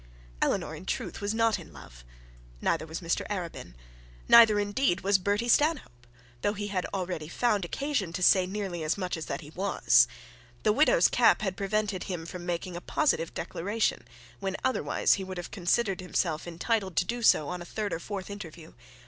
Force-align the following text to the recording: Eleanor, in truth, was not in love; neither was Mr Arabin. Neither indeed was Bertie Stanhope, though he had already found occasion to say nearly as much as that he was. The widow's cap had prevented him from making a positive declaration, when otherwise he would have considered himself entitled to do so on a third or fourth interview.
Eleanor, 0.41 0.73
in 0.75 0.83
truth, 0.87 1.21
was 1.21 1.31
not 1.31 1.59
in 1.59 1.71
love; 1.71 2.03
neither 2.59 2.87
was 2.87 3.01
Mr 3.01 3.23
Arabin. 3.29 3.75
Neither 4.27 4.59
indeed 4.59 5.01
was 5.01 5.19
Bertie 5.19 5.47
Stanhope, 5.47 6.07
though 6.41 6.53
he 6.55 6.69
had 6.69 6.87
already 6.91 7.27
found 7.27 7.63
occasion 7.65 8.11
to 8.13 8.23
say 8.23 8.47
nearly 8.47 8.81
as 8.81 8.97
much 8.97 9.15
as 9.15 9.27
that 9.27 9.41
he 9.41 9.51
was. 9.51 10.07
The 10.63 10.73
widow's 10.73 11.07
cap 11.07 11.43
had 11.43 11.55
prevented 11.55 12.05
him 12.05 12.25
from 12.25 12.47
making 12.47 12.75
a 12.75 12.81
positive 12.81 13.35
declaration, 13.35 14.07
when 14.39 14.57
otherwise 14.63 15.13
he 15.13 15.23
would 15.23 15.37
have 15.37 15.51
considered 15.51 16.01
himself 16.01 16.47
entitled 16.47 16.95
to 16.97 17.05
do 17.05 17.21
so 17.21 17.47
on 17.49 17.61
a 17.61 17.63
third 17.63 17.93
or 17.93 17.99
fourth 17.99 18.31
interview. 18.31 18.73